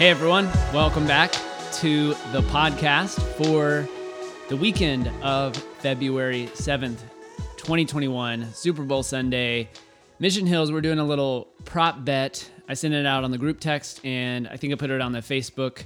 [0.00, 1.30] Hey everyone, welcome back
[1.74, 3.86] to the podcast for
[4.48, 7.00] the weekend of February 7th,
[7.58, 9.68] 2021, Super Bowl Sunday.
[10.18, 12.50] Mission Hills, we're doing a little prop bet.
[12.66, 15.12] I sent it out on the group text and I think I put it on
[15.12, 15.84] the Facebook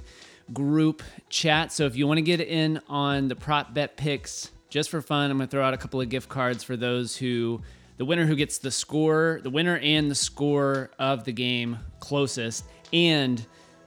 [0.53, 1.73] group chat.
[1.73, 5.29] So if you want to get in on the prop bet picks, just for fun,
[5.29, 7.61] I'm going to throw out a couple of gift cards for those who,
[7.97, 12.63] the winner who gets the score, the winner and the score of the game closest,
[12.93, 13.45] and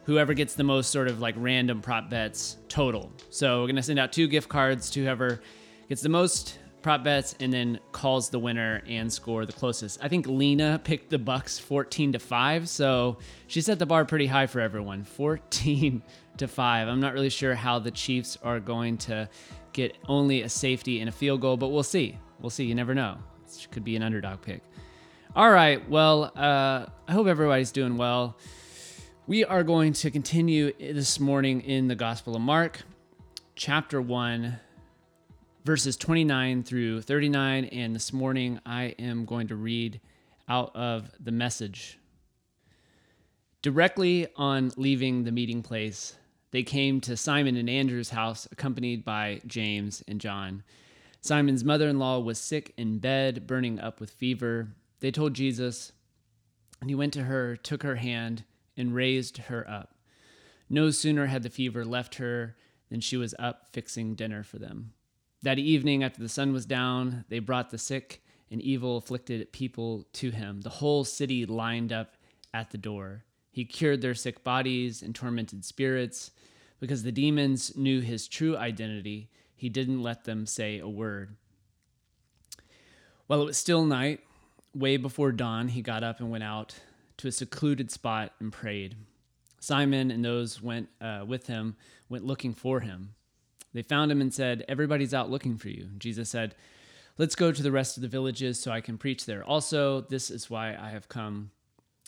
[0.08, 3.12] whoever gets the most sort of like random prop bets total.
[3.28, 5.42] So we're gonna send out two gift cards to whoever
[5.86, 10.02] gets the most prop bets and then calls the winner and score the closest.
[10.02, 14.24] I think Lena picked the Bucks 14 to 5, so she set the bar pretty
[14.24, 15.04] high for everyone.
[15.04, 16.02] 14
[16.38, 16.88] to 5.
[16.88, 19.28] I'm not really sure how the Chiefs are going to
[19.74, 22.16] get only a safety and a field goal, but we'll see.
[22.40, 22.64] We'll see.
[22.64, 23.18] You never know.
[23.46, 24.62] It could be an underdog pick.
[25.36, 25.86] All right.
[25.90, 28.38] Well, uh, I hope everybody's doing well.
[29.28, 32.80] We are going to continue this morning in the Gospel of Mark,
[33.56, 34.58] chapter 1,
[35.66, 37.66] verses 29 through 39.
[37.66, 40.00] And this morning I am going to read
[40.48, 41.98] out of the message.
[43.60, 46.16] Directly on leaving the meeting place,
[46.50, 50.62] they came to Simon and Andrew's house, accompanied by James and John.
[51.20, 54.68] Simon's mother in law was sick in bed, burning up with fever.
[55.00, 55.92] They told Jesus,
[56.80, 58.44] and he went to her, took her hand,
[58.78, 59.94] and raised her up.
[60.70, 62.56] No sooner had the fever left her
[62.90, 64.92] than she was up fixing dinner for them.
[65.42, 70.06] That evening, after the sun was down, they brought the sick and evil afflicted people
[70.14, 70.62] to him.
[70.62, 72.16] The whole city lined up
[72.54, 73.24] at the door.
[73.50, 76.30] He cured their sick bodies and tormented spirits.
[76.80, 81.36] Because the demons knew his true identity, he didn't let them say a word.
[83.26, 84.20] While it was still night,
[84.74, 86.76] way before dawn, he got up and went out
[87.18, 88.96] to a secluded spot and prayed.
[89.60, 91.76] Simon and those went uh, with him
[92.08, 93.14] went looking for him.
[93.74, 96.54] They found him and said, "Everybody's out looking for you." Jesus said,
[97.18, 99.44] "Let's go to the rest of the villages so I can preach there.
[99.44, 101.50] Also, this is why I have come."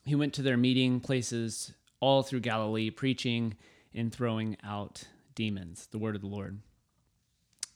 [0.05, 3.57] He went to their meeting places all through Galilee, preaching
[3.95, 5.05] and throwing out
[5.35, 5.89] demons.
[5.91, 6.61] The word of the Lord.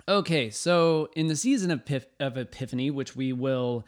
[0.09, 1.83] Okay, so in the season of,
[2.21, 3.87] of Epiphany, which we will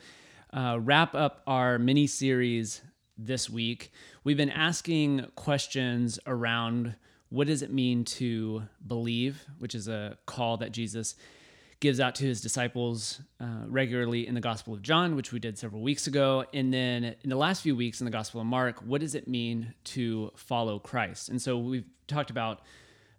[0.52, 2.80] uh, wrap up our mini series
[3.18, 3.92] this week,
[4.24, 6.94] we've been asking questions around
[7.28, 11.16] what does it mean to believe, which is a call that Jesus
[11.80, 15.58] gives out to his disciples uh, regularly in the Gospel of John, which we did
[15.58, 16.44] several weeks ago.
[16.54, 19.28] And then in the last few weeks in the Gospel of Mark, what does it
[19.28, 21.28] mean to follow Christ?
[21.28, 22.60] And so we've talked about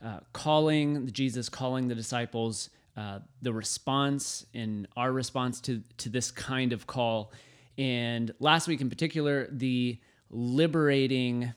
[0.03, 6.31] uh, calling, Jesus calling the disciples, uh, the response and our response to, to this
[6.31, 7.31] kind of call
[7.77, 9.99] and last week in particular, the
[10.29, 11.53] liberating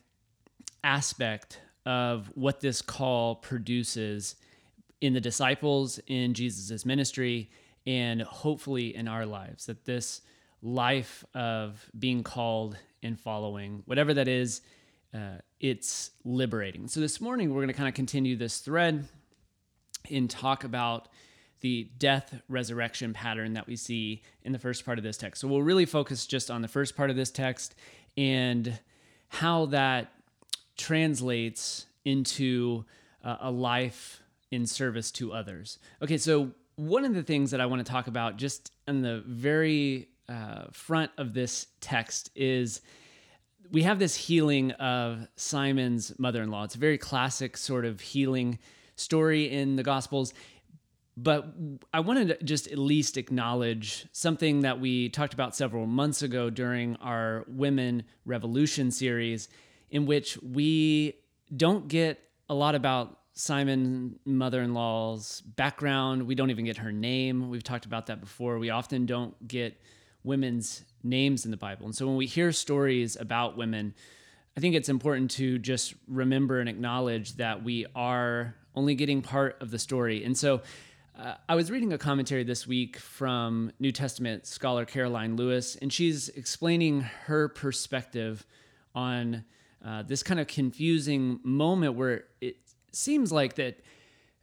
[0.84, 4.36] aspect of what this call produces
[5.00, 7.50] in the disciples, in Jesus' ministry,
[7.86, 9.66] and hopefully in our lives.
[9.66, 10.20] That this
[10.62, 14.60] life of being called and following, whatever that is,
[15.14, 16.86] uh, it's liberating.
[16.86, 19.08] So this morning, we're going to kind of continue this thread
[20.10, 21.08] and talk about
[21.60, 25.40] the death resurrection pattern that we see in the first part of this text.
[25.40, 27.74] So we'll really focus just on the first part of this text
[28.16, 28.78] and
[29.28, 30.12] how that
[30.76, 32.84] translates into
[33.22, 35.78] uh, a life in service to others.
[36.02, 39.22] Okay, so one of the things that I want to talk about just in the
[39.26, 42.80] very uh, front of this text is
[43.70, 46.64] we have this healing of Simon's mother in law.
[46.64, 48.58] It's a very classic sort of healing
[48.96, 50.32] story in the Gospels.
[51.22, 51.52] But
[51.92, 56.48] I wanted to just at least acknowledge something that we talked about several months ago
[56.48, 59.50] during our Women Revolution series,
[59.90, 61.16] in which we
[61.54, 66.22] don't get a lot about Simon mother in law's background.
[66.22, 67.50] We don't even get her name.
[67.50, 68.58] We've talked about that before.
[68.58, 69.78] We often don't get
[70.24, 71.84] women's names in the Bible.
[71.84, 73.94] And so when we hear stories about women,
[74.56, 79.60] I think it's important to just remember and acknowledge that we are only getting part
[79.60, 80.24] of the story.
[80.24, 80.62] And so
[81.20, 85.92] uh, I was reading a commentary this week from New Testament scholar Karoline Lewis, and
[85.92, 88.46] she's explaining her perspective
[88.94, 89.44] on
[89.84, 92.56] uh, this kind of confusing moment where it
[92.92, 93.80] seems like that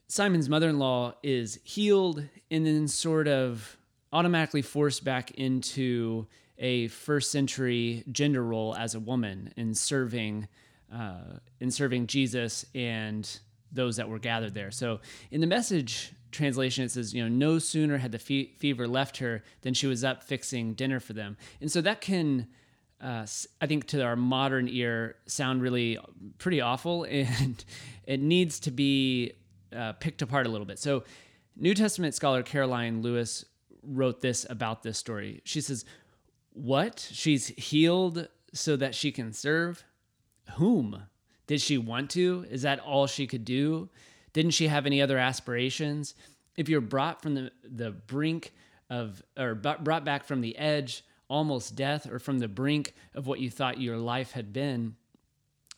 [0.08, 3.78] Simon's mother-in-law is healed and then sort of
[4.14, 6.28] automatically forced back into
[6.60, 10.48] a first century gender role as a woman in serving
[10.94, 13.40] uh, in serving Jesus and
[13.72, 14.72] those that were gathered there.
[14.72, 15.02] So
[15.32, 19.18] in the message translation it says you know no sooner had the fe- fever left
[19.18, 22.48] her than she was up fixing dinner for them and so that can
[23.00, 23.26] uh,
[23.62, 26.00] I think to our modern ear sound really
[26.38, 27.64] pretty awful, and
[28.06, 29.34] it needs to be
[29.76, 30.80] uh, picked apart a little bit.
[30.80, 31.04] So,
[31.56, 33.46] New Testament scholar Karoline Lewis
[33.84, 35.42] wrote this about this story.
[35.44, 35.86] She says,
[36.54, 37.08] "What?
[37.12, 39.84] She's healed so that she can serve
[40.54, 41.04] whom?
[41.46, 42.46] Did she want to?
[42.50, 43.90] Is that all she could do?
[44.34, 46.16] Didn't she have any other aspirations?
[46.56, 48.54] If you're brought from the the brink
[48.90, 53.40] of or brought back from the edge almost death or from the brink of what
[53.40, 54.96] you thought your life had been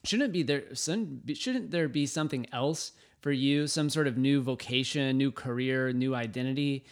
[0.04, 3.68] shouldn't be there shouldn't there be something else for you?
[3.68, 6.86] Some sort of new vocation new career new identity?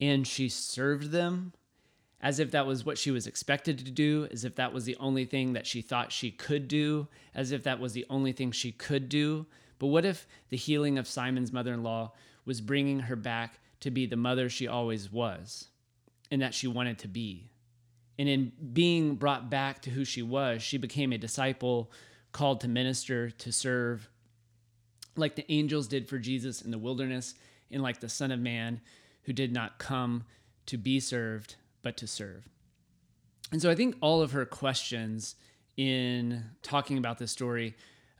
[0.00, 1.52] And she served them
[2.20, 4.96] as if that was what she was expected to do as if that was the
[4.96, 8.50] only thing that she thought she could do as if that was the only thing
[8.50, 9.46] she could do
[9.78, 12.12] but what if the healing of Simon's mother-in-law
[12.44, 15.68] was bringing her back to be the mother she always was
[16.30, 17.50] and that she wanted to be
[18.18, 21.90] and in being brought back to who she was, she became a disciple
[22.32, 24.10] called to minister, to serve,
[25.16, 27.34] like the angels did for Jesus in the wilderness,
[27.70, 28.80] and like the Son of Man
[29.22, 30.24] who did not come
[30.66, 32.48] to be served, but to serve.
[33.52, 35.36] And so I think all of her questions
[35.76, 37.76] in talking about this story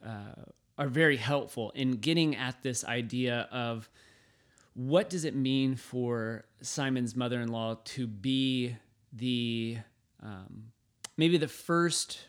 [0.07, 0.43] uh,
[0.79, 3.91] are very helpful in getting at this idea of
[4.75, 8.77] what does it mean for Simon's mother in law to be
[9.13, 9.79] the
[10.23, 10.71] um,
[11.17, 12.21] maybe the first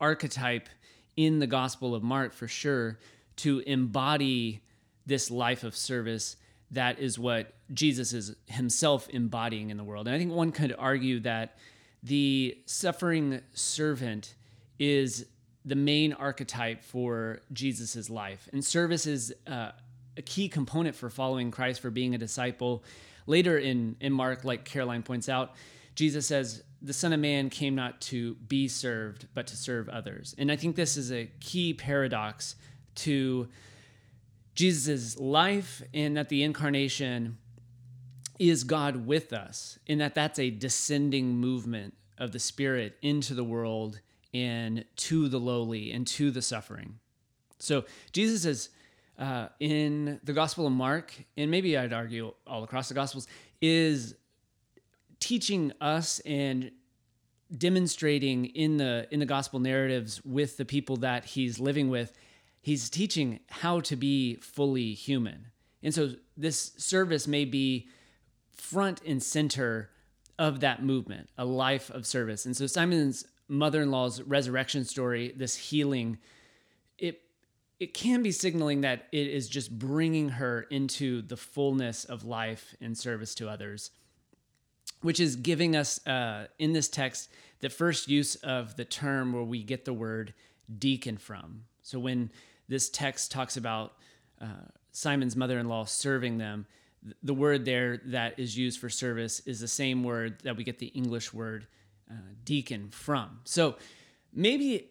[0.00, 0.68] archetype
[1.16, 2.98] in the Gospel of Mark for sure
[3.36, 4.62] to embody
[5.06, 6.36] this life of service
[6.72, 10.08] that is what Jesus is himself embodying in the world.
[10.08, 11.56] And I think one could argue that
[12.02, 14.34] the suffering servant
[14.78, 15.26] is
[15.66, 18.48] the main archetype for Jesus's life.
[18.52, 19.72] And service is uh,
[20.16, 22.84] a key component for following Christ, for being a disciple.
[23.26, 25.54] Later in, in Mark, like Karoline points out,
[25.96, 30.36] Jesus says, The Son of Man came not to be served, but to serve others.
[30.38, 32.54] And I think this is a key paradox
[32.96, 33.48] to
[34.54, 37.38] Jesus' life, and that the incarnation
[38.38, 43.44] is God with us, in that that's a descending movement of the Spirit into the
[43.44, 44.00] world
[44.34, 46.98] and to the lowly and to the suffering.
[47.58, 48.68] So Jesus is
[49.18, 53.26] uh, in the Gospel of Mark, and maybe I'd argue all across the Gospels,
[53.60, 54.14] is
[55.20, 56.70] teaching us and
[57.56, 62.12] demonstrating in the in the gospel narratives with the people that he's living with
[62.60, 65.46] he's teaching how to be fully human
[65.82, 67.88] and so this service may be
[68.52, 69.90] front and center
[70.40, 76.18] of that movement a life of service and so simon's mother-in-law's resurrection story this healing
[76.98, 77.22] it
[77.78, 82.74] it can be signaling that it is just bringing her into the fullness of life
[82.80, 83.90] and service to others
[85.02, 89.42] which is giving us uh, in this text the first use of the term where
[89.42, 90.34] we get the word
[90.78, 91.62] deacon from.
[91.82, 92.30] So when
[92.68, 93.94] this text talks about
[94.40, 96.66] uh, Simon's mother in law serving them,
[97.22, 100.78] the word there that is used for service is the same word that we get
[100.78, 101.66] the English word
[102.10, 102.14] uh,
[102.44, 103.40] deacon from.
[103.44, 103.76] So
[104.32, 104.90] maybe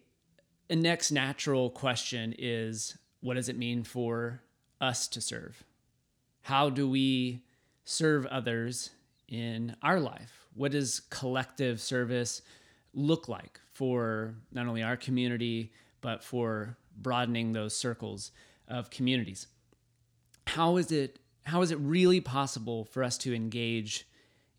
[0.68, 4.42] a next natural question is what does it mean for
[4.80, 5.62] us to serve?
[6.42, 7.42] How do we
[7.84, 8.90] serve others
[9.28, 10.46] in our life?
[10.54, 12.42] What does collective service
[12.94, 18.32] look like for not only our community, but for broadening those circles
[18.68, 19.46] of communities?
[20.46, 24.08] How is it how is it really possible for us to engage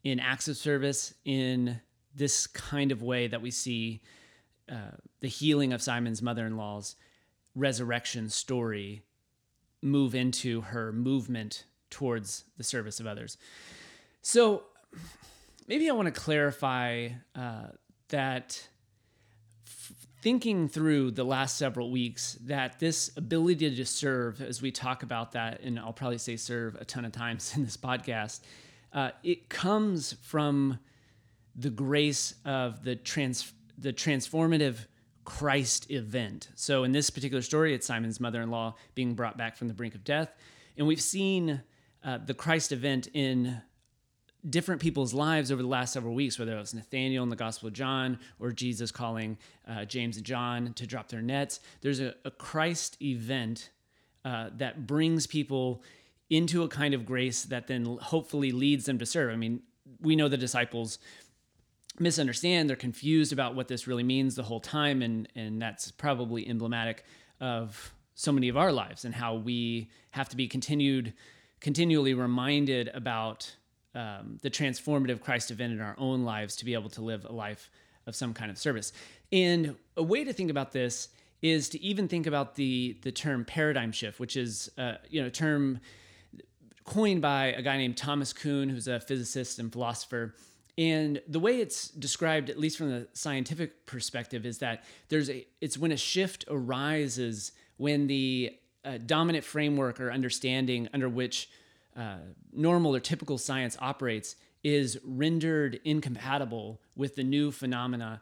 [0.06, 1.82] in acts of service in
[2.18, 4.02] this kind of way that we see
[4.70, 6.96] uh, the healing of Simon's mother-in-law's
[7.56, 9.04] resurrection story
[9.82, 13.38] move into her movement towards the service of others.
[14.22, 14.64] So
[15.68, 17.68] maybe I want to clarify uh,
[18.10, 18.68] that
[19.66, 25.04] f- thinking through the last several weeks, that this ability to serve, as we talk
[25.04, 28.42] about that, and I'll probably say serve a ton of times in this podcast,
[28.94, 30.80] uh, it comes from
[31.58, 34.86] the grace of the trans the transformative
[35.24, 36.50] Christ event.
[36.56, 40.04] So in this particular story, it's Simon's mother-in-law being brought back from the brink of
[40.04, 40.34] death,
[40.78, 41.62] and we've seen
[42.04, 43.62] uh, the Christ event in
[44.50, 47.68] different people's lives over the last several weeks, whether it was Nathaniel in the Gospel
[47.68, 49.38] of John or Jesus calling
[49.68, 51.60] uh, James and John to drop their nets.
[51.82, 53.72] There's a, a Christ event
[54.24, 55.84] uh, that brings people
[56.30, 59.34] into a kind of grace that then hopefully leads them to serve.
[59.34, 59.62] I mean,
[60.02, 61.00] we know the disciples
[62.00, 66.48] misunderstand, they're confused about what this really means the whole time, and, and that's probably
[66.48, 67.04] emblematic
[67.40, 71.14] of so many of our lives and how we have to be continued
[71.60, 73.56] continually reminded about
[73.96, 77.32] um, the transformative Christ event in our own lives to be able to live a
[77.32, 77.72] life
[78.06, 78.94] of some kind of service.
[79.32, 81.10] And a way to think about this
[81.42, 85.28] is to even think about the the term paradigm shift, which is uh, you know
[85.28, 85.80] a term
[86.84, 90.36] coined by a guy named Thomas Kuhn, who's a physicist and philosopher.
[90.78, 95.46] And the way it's described, at least from the scientific perspective, is that there's a
[95.60, 98.56] it's when a shift arises when the
[98.86, 101.50] uh, dominant framework or understanding under which
[101.96, 102.18] uh,
[102.54, 108.22] normal or typical science operates is rendered incompatible with the new phenomena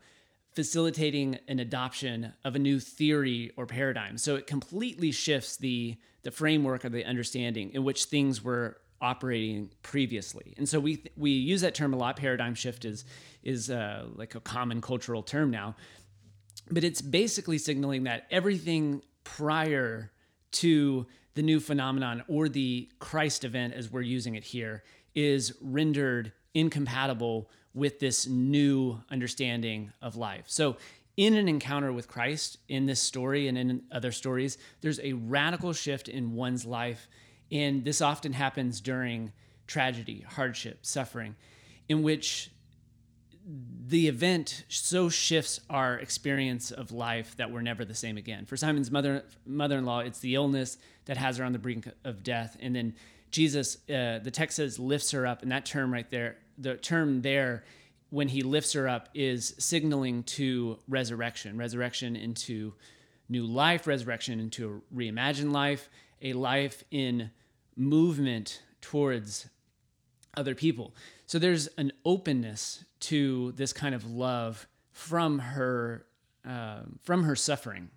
[0.54, 4.18] facilitating an adoption of a new theory or paradigm.
[4.18, 9.70] So it completely shifts the the framework or the understanding in which things were operating
[9.82, 10.54] previously.
[10.58, 12.16] And so we we use that term a lot.
[12.16, 13.06] Paradigm shift is
[13.44, 15.76] is uh, like a common cultural term now,
[16.72, 20.12] but it's basically signaling that everything prior
[20.52, 24.84] to the new phenomenon or the Christ event, as we're using it here,
[25.14, 30.46] is rendered incompatible with this new understanding of life.
[30.48, 30.78] So,
[31.18, 35.72] in an encounter with Christ, in this story and in other stories, there's a radical
[35.72, 37.08] shift in one's life.
[37.56, 39.32] And this often happens during
[39.66, 41.36] tragedy, hardship, suffering,
[41.88, 42.52] in which
[43.88, 48.46] the event so shifts our experience of life that we're never the same again.
[48.46, 52.58] For Simon's mother mother-in-law, it's the illness that has her on the brink of death,
[52.60, 52.94] and then
[53.32, 57.22] Jesus, uh, the text says, lifts her up, and that term right there, the term
[57.22, 57.64] there,
[58.10, 62.74] when he lifts her up, is signaling to resurrection, resurrection into
[63.30, 65.90] new life, resurrection into a reimagined life,
[66.22, 67.30] a life in
[67.76, 69.50] movement towards
[70.38, 70.94] other people.
[71.26, 76.06] So there's an openness to this kind of love from her
[76.48, 77.90] uh, from her suffering.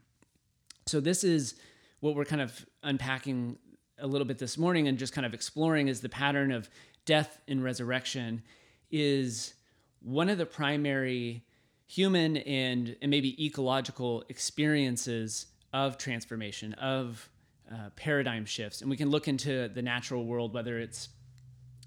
[0.86, 1.56] So this is
[2.00, 3.58] what we're kind of unpacking
[3.98, 6.70] a little bit this morning and just kind of exploring is the pattern of
[7.04, 8.42] death and resurrection
[8.90, 9.54] is
[10.00, 11.44] one of the primary
[11.86, 17.28] human and, and maybe ecological experiences of transformation of
[17.72, 21.10] uh, paradigm shifts and we can look into the natural world whether it's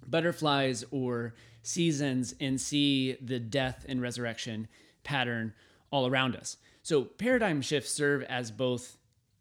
[0.07, 1.33] butterflies or
[1.63, 4.67] seasons and see the death and resurrection
[5.03, 5.53] pattern
[5.91, 6.57] all around us.
[6.83, 8.97] So, paradigm shifts serve as both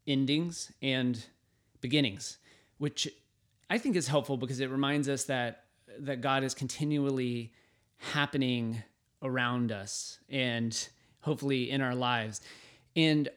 [0.07, 1.23] endings and
[1.81, 2.39] beginnings,
[2.79, 3.09] which
[3.69, 5.65] I think is helpful because it reminds us that
[5.99, 7.53] that God is continually
[7.97, 8.83] happening
[9.23, 10.89] around us and
[11.21, 12.41] hopefully in our lives.
[12.97, 13.29] And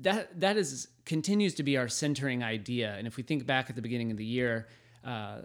[0.00, 2.94] that that is continues to be our centering idea.
[2.96, 4.68] And if we think back at the beginning of the year,
[5.04, 5.42] uh,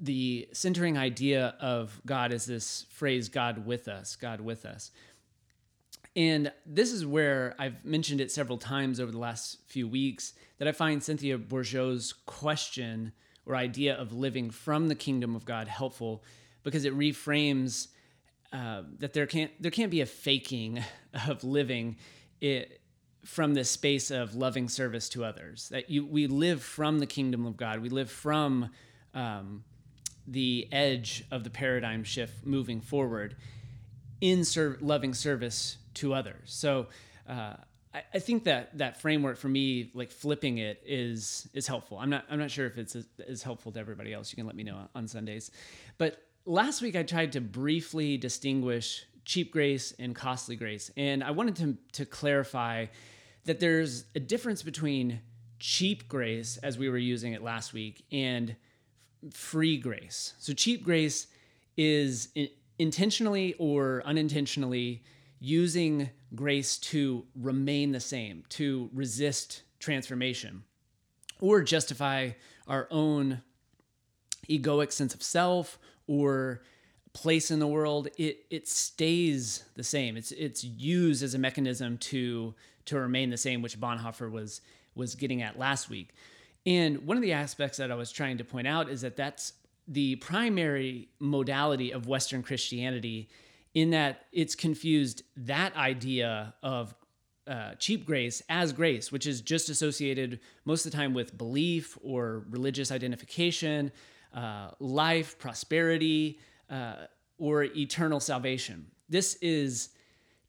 [0.00, 4.90] the centering idea of God is this phrase, God with us, God with us.
[6.14, 10.66] And this is where I've mentioned it several times over the last few weeks that
[10.66, 13.12] I find Cynthia Bourgeault's question
[13.44, 16.24] or idea of living from the kingdom of God helpful
[16.62, 17.88] because it reframes
[18.52, 20.82] uh, that there can't there can't be a faking
[21.28, 21.96] of living
[22.40, 22.80] it
[23.26, 25.68] from this space of loving service to others.
[25.70, 27.80] That you we live from the kingdom of God.
[27.80, 28.70] We live from
[29.14, 29.64] um,
[30.26, 33.36] the edge of the paradigm shift moving forward
[34.20, 36.36] in ser- loving service to others.
[36.44, 36.86] So
[37.28, 37.54] uh,
[37.92, 41.98] I, I, think that that framework for me, like flipping it, is is helpful.
[41.98, 44.32] I'm not I'm not sure if it's as, as helpful to everybody else.
[44.32, 45.50] You can let me know on Sundays.
[45.98, 51.32] But last week I tried to briefly distinguish cheap grace and costly grace, and I
[51.32, 52.86] wanted to to clarify
[53.46, 55.20] that there's a difference between
[55.58, 58.56] cheap grace as we were using it last week and
[59.32, 60.34] free grace.
[60.38, 61.28] So cheap grace
[61.76, 62.28] is
[62.78, 65.02] intentionally or unintentionally
[65.40, 70.64] using grace to remain the same, to resist transformation,
[71.40, 72.30] or justify
[72.66, 73.42] our own
[74.48, 76.62] egoic sense of self or
[77.12, 78.08] place in the world.
[78.16, 80.16] It it stays the same.
[80.16, 82.54] It's it's used as a mechanism to
[82.86, 84.60] to remain the same, which Bonhoeffer was
[84.94, 86.14] was getting at last week.
[86.64, 89.52] And one of the aspects that I was trying to point out is that that's
[89.86, 93.28] the primary modality of Western Christianity,
[93.74, 96.94] in that it's confused that idea of
[97.46, 101.96] uh, cheap grace as grace, which is just associated most of the time with belief
[102.02, 103.92] or religious identification,
[104.34, 106.94] uh, life, prosperity, uh,
[107.38, 108.86] or eternal salvation.
[109.08, 109.90] This is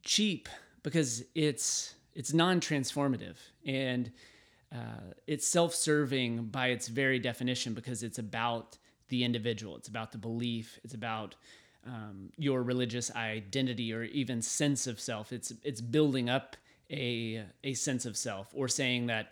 [0.03, 0.50] cheap
[0.82, 4.12] because it's it's non-transformative and
[4.74, 8.77] uh, it's self-serving by its very definition because it's about
[9.09, 9.77] the individual.
[9.77, 10.79] It's about the belief.
[10.83, 11.36] It's about
[11.86, 15.31] um, your religious identity or even sense of self.
[15.31, 16.57] It's it's building up
[16.91, 19.25] a a sense of self or saying that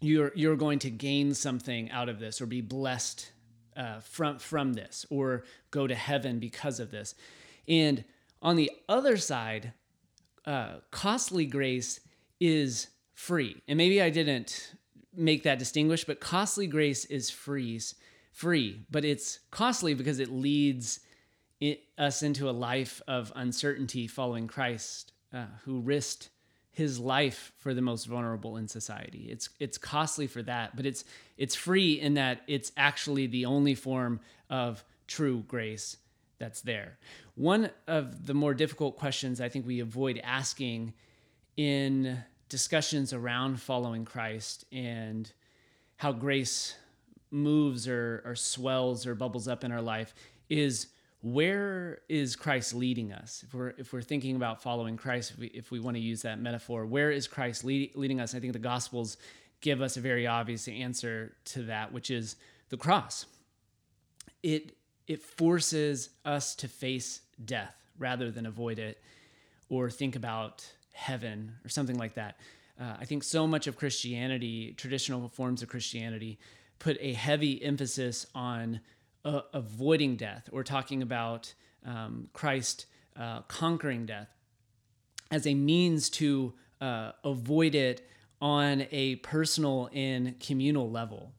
[0.00, 3.32] you're you're going to gain something out of this or be blessed
[3.76, 7.14] uh, from from this or go to heaven because of this.
[7.68, 8.04] And
[8.42, 9.72] On the other side,
[10.46, 12.00] uh, costly grace
[12.40, 13.56] is free.
[13.66, 14.74] And maybe I didn't
[15.14, 17.80] make that distinguish, but costly grace is free,
[18.32, 21.00] free, but it's costly because it leads
[21.60, 26.28] it, us into a life of uncertainty following Christ, uh, who risked
[26.70, 29.28] his life for the most vulnerable in society.
[29.30, 31.04] It's it's costly for that, but it's
[31.38, 35.96] it's free in that it's actually the only form of true grace
[36.38, 36.98] that's there.
[37.34, 40.94] One of the more difficult questions I think we avoid asking
[41.56, 45.30] in discussions around following Christ and
[45.96, 46.74] how grace
[47.30, 50.14] moves or, or swells or bubbles up in our life
[50.48, 50.88] is
[51.22, 53.42] where is Christ leading us?
[53.44, 56.22] If we're if we're thinking about following Christ, if we, if we want to use
[56.22, 58.34] that metaphor, where is Christ lead, leading us?
[58.34, 59.16] I think the Gospels
[59.60, 62.36] give us a very obvious answer to that, which is
[62.68, 63.26] the cross.
[64.42, 64.75] It
[65.06, 69.00] it forces us to face death rather than avoid it
[69.68, 72.38] or think about heaven or something like that.
[72.80, 76.38] Uh, I think so much of Christianity, traditional forms of Christianity,
[76.78, 78.80] put a heavy emphasis on
[79.24, 82.86] uh, avoiding death or talking about um, Christ
[83.18, 84.28] uh, conquering death
[85.30, 88.08] as a means to uh, avoid it
[88.40, 91.32] on a personal and communal level.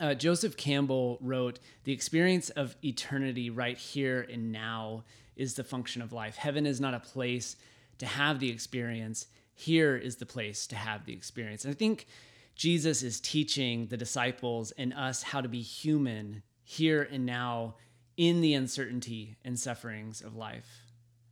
[0.00, 5.04] Uh, Joseph Campbell wrote, The experience of eternity right here and now
[5.36, 6.36] is the function of life.
[6.36, 7.56] Heaven is not a place
[7.98, 11.64] to have the experience, here is the place to have the experience.
[11.64, 12.06] And I think
[12.54, 17.74] Jesus is teaching the disciples and us how to be human here and now
[18.16, 20.68] in the uncertainty and sufferings of life.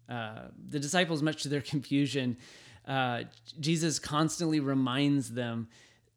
[0.08, 2.36] Uh, the disciples, much to their confusion,
[2.86, 3.24] uh,
[3.60, 5.68] Jesus constantly reminds them,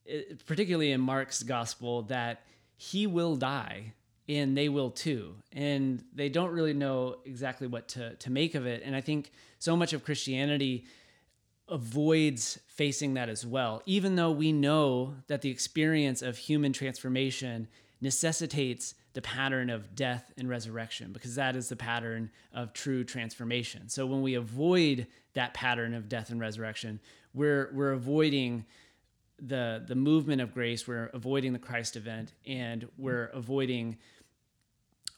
[0.10, 2.43] uh, particularly in Mark's gospel, that
[2.82, 3.94] he will die
[4.28, 5.36] and they will too.
[5.54, 8.82] And they don't really know exactly what to, to make of it.
[8.84, 10.86] And I think so much of Christianity
[11.70, 17.67] avoids facing that as well, even though we know that the experience of human transformation
[18.02, 23.89] necessitates the pattern of death and resurrection because that is the pattern of true transformation.
[23.89, 27.00] So when we avoid that pattern of death and resurrection,
[27.36, 28.65] we're we're avoiding
[29.41, 33.97] the the movement of grace, we're avoiding the Christ event and we're avoiding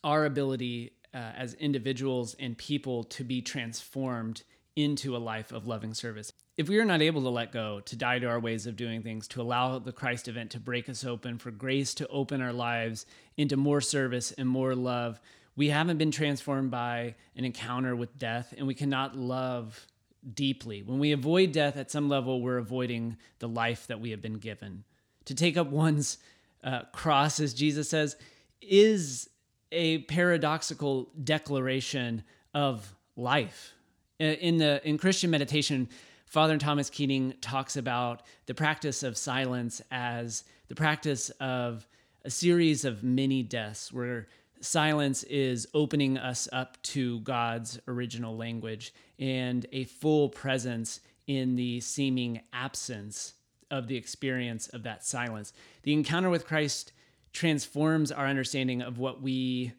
[0.03, 4.43] our ability uh, as individuals and people to be transformed
[4.75, 6.31] into a life of loving service.
[6.55, 9.01] If we are not able to let go, to die to our ways of doing
[9.01, 12.53] things, to allow the Christ event to break us open, for grace to open our
[12.53, 13.05] lives
[13.37, 15.19] into more service and more love,
[15.55, 19.87] we haven't been transformed by an encounter with death, and we cannot love
[20.33, 20.83] deeply.
[20.83, 24.37] When we avoid death at some level, we're avoiding the life that we have been
[24.37, 24.83] given.
[25.25, 26.17] To take up one's
[26.63, 28.15] uh, cross, as Jesus says,
[28.61, 29.29] is
[29.71, 33.73] a paradoxical declaration of life.
[34.19, 35.89] In the in Christian meditation,
[36.25, 41.85] Father Thomas Keating talks about the practice of silence as the practice of
[42.23, 44.27] a series of mini deaths where
[44.63, 51.79] silence is opening us up to God's original language and a full presence in the
[51.81, 53.33] seeming absence
[53.71, 55.53] of the experience of that silence.
[55.83, 56.93] The encounter with Christ
[57.33, 59.73] transforms our understanding of what we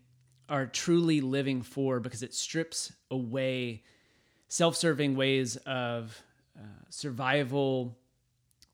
[0.48, 3.82] are truly living for because it strips away
[4.48, 6.20] self serving ways of
[6.58, 7.96] uh, survival,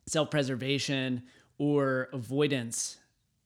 [0.06, 1.22] self preservation,
[1.58, 2.96] or avoidance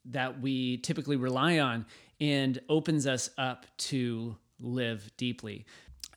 [0.06, 1.86] that we typically rely on
[2.20, 5.66] and opens us up to live deeply.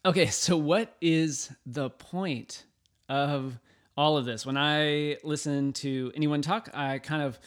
[0.05, 2.63] Okay, so what is the point
[3.09, 3.59] of
[3.95, 4.45] all of this?
[4.45, 7.39] When I listen to anyone talk, I kind of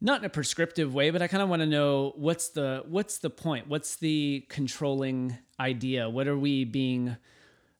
[0.00, 3.18] not in a prescriptive way, but I kind of want to know what's the what's
[3.18, 3.68] the point?
[3.68, 6.08] What's the controlling idea?
[6.10, 7.16] What are we being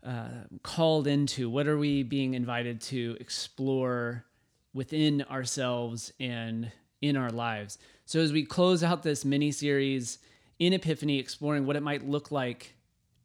[0.03, 1.51] uh, called into?
[1.51, 4.25] What are we being invited to explore
[4.73, 6.73] within ourselves and
[7.09, 7.79] in our lives?
[8.07, 10.19] So as we close out this mini series
[10.59, 12.75] in Epiphany, exploring what it might look like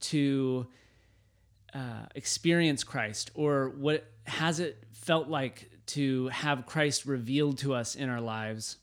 [0.01, 0.67] to
[1.73, 7.95] uh, experience Christ, or what has it felt like to have Christ revealed to us
[7.95, 8.77] in our lives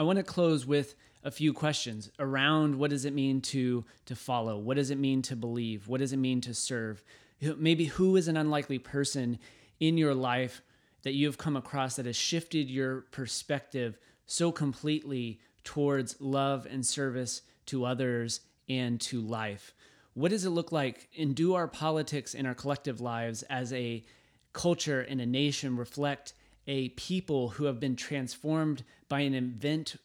[0.00, 4.16] I want to close with a few questions around what does it mean to to
[4.16, 4.56] follow?
[4.56, 5.88] What does it mean to believe?
[5.88, 7.04] What does it mean to serve?
[7.40, 9.38] Maybe who is an unlikely person
[9.78, 10.62] in your life
[11.02, 13.98] that you have come across that has shifted your perspective
[14.30, 19.74] so completely towards love and service to others and to life?
[20.14, 24.04] What does it look like and do our politics and our collective lives as a
[24.52, 26.34] culture and a nation reflect
[26.68, 29.96] a people who have been transformed by an event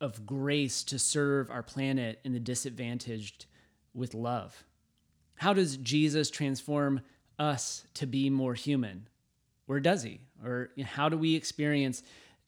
[0.00, 3.44] of grace to serve our planet and the disadvantaged
[3.92, 4.64] with love.
[5.34, 7.02] How does Jesus transform
[7.38, 9.08] us to be more human?
[9.66, 10.20] Or does he?
[10.42, 12.02] Or how do we experience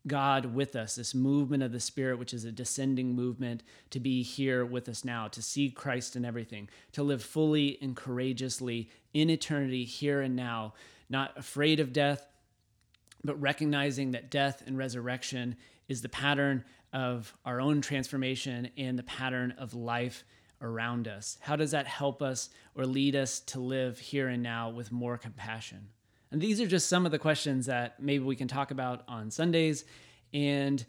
[0.06, 4.22] God with us, this movement of the Spirit, which is a descending movement, to be
[4.22, 9.28] here with us now, to see Christ in everything, to live fully and courageously in
[9.28, 10.74] eternity, here and now,
[11.10, 12.26] not afraid of death,
[13.22, 15.56] but recognizing that death and resurrection
[15.88, 20.24] is the pattern of our own transformation and the pattern of life
[20.62, 21.36] around us.
[21.40, 25.18] How does that help us or lead us to live here and now with more
[25.18, 25.88] compassion?
[26.32, 29.30] And these are just some of the questions that maybe we can talk about on
[29.30, 29.84] Sundays.
[30.32, 30.84] And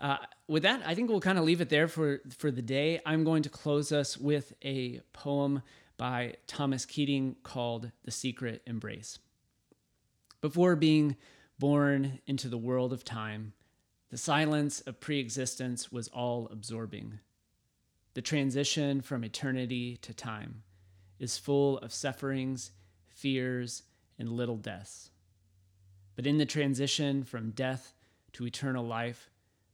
[0.00, 0.16] uh,
[0.48, 3.00] with that, I think we'll kind of leave it there for, for the day.
[3.04, 5.62] I'm going to close us with a poem
[5.96, 9.18] by Thomas Keating called The Secret Embrace.
[10.40, 11.16] Before being
[11.58, 13.54] born into the world of time,
[14.10, 17.18] the silence of preexistence was all absorbing.
[18.14, 20.62] The transition from eternity to time
[21.18, 22.70] is full of sufferings,
[23.08, 23.82] fears,
[24.18, 25.10] and little deaths.
[26.14, 27.94] But in the transition from death
[28.32, 29.30] to eternal life,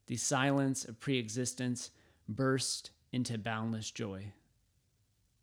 [0.07, 1.91] the silence of preexistence
[2.29, 4.33] burst into boundless joy.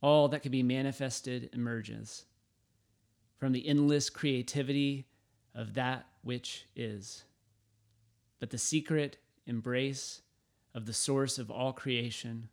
[0.02, 2.26] All that can be manifested emerges
[3.38, 5.08] from the endless creativity
[5.56, 7.24] of that which is.
[8.40, 10.22] But the secret embrace
[10.74, 12.50] of the source of all creation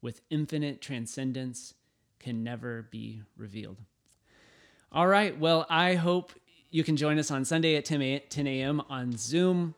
[0.00, 1.74] with infinite transcendence
[2.18, 3.78] can never be revealed.
[4.94, 5.38] All right.
[5.38, 6.32] Well, I hope
[6.70, 8.82] you can join us on Sunday at 10 a.m.
[8.90, 9.74] on Zoom.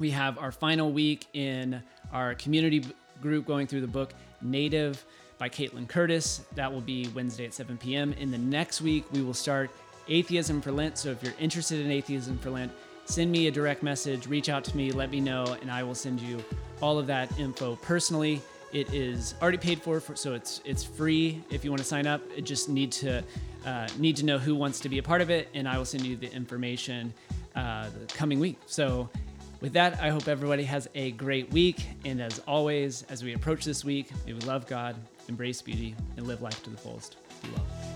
[0.00, 1.80] We have our final week in
[2.12, 2.84] our community
[3.20, 5.04] group going through the book Native
[5.38, 6.44] by Kaitlin Curtice.
[6.56, 8.14] That will be Wednesday at 7 p.m.
[8.14, 9.70] In the next week, we will start
[10.08, 10.98] Atheism for Lent.
[10.98, 12.72] So if you're interested in Atheism for Lent,
[13.04, 15.94] send me a direct message, reach out to me, let me know, and I will
[15.94, 16.42] send you
[16.80, 18.42] all of that info personally.
[18.72, 22.06] It is already paid for, for so it's it's free if you want to sign
[22.06, 22.22] up.
[22.34, 23.22] It just need to
[23.66, 25.84] uh, need to know who wants to be a part of it, and I will
[25.84, 27.12] send you the information
[27.54, 28.58] uh, the coming week.
[28.66, 29.10] So,
[29.60, 31.86] with that, I hope everybody has a great week.
[32.04, 34.96] And as always, as we approach this week, may we love God,
[35.28, 37.16] embrace beauty, and live life to the fullest.
[37.42, 37.91] Be well.